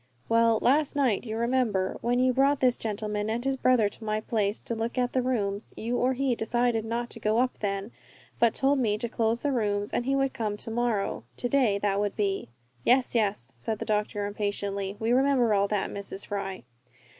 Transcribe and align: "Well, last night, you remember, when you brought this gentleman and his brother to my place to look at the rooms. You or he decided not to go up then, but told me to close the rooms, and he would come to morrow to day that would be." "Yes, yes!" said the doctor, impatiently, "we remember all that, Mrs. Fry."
"Well, 0.27 0.57
last 0.63 0.95
night, 0.95 1.25
you 1.25 1.37
remember, 1.37 1.99
when 2.01 2.17
you 2.17 2.33
brought 2.33 2.59
this 2.59 2.75
gentleman 2.75 3.29
and 3.29 3.45
his 3.45 3.55
brother 3.55 3.87
to 3.87 4.03
my 4.03 4.19
place 4.19 4.59
to 4.61 4.73
look 4.73 4.97
at 4.97 5.13
the 5.13 5.21
rooms. 5.21 5.75
You 5.77 5.95
or 5.97 6.13
he 6.13 6.33
decided 6.33 6.85
not 6.85 7.11
to 7.11 7.19
go 7.19 7.37
up 7.37 7.59
then, 7.59 7.91
but 8.39 8.55
told 8.55 8.79
me 8.79 8.97
to 8.97 9.07
close 9.07 9.41
the 9.41 9.51
rooms, 9.51 9.91
and 9.93 10.07
he 10.07 10.15
would 10.15 10.33
come 10.33 10.57
to 10.57 10.71
morrow 10.71 11.23
to 11.37 11.47
day 11.47 11.77
that 11.77 11.99
would 11.99 12.15
be." 12.15 12.49
"Yes, 12.83 13.13
yes!" 13.13 13.51
said 13.55 13.77
the 13.77 13.85
doctor, 13.85 14.25
impatiently, 14.25 14.97
"we 14.99 15.11
remember 15.11 15.53
all 15.53 15.67
that, 15.67 15.91
Mrs. 15.91 16.25
Fry." 16.25 16.63